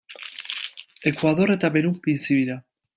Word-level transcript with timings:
Ekuador 1.13 1.55
eta 1.57 1.73
Perun 1.77 2.03
bizi 2.09 2.43
dira. 2.43 2.63